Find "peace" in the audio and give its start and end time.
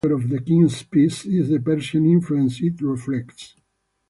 0.83-1.25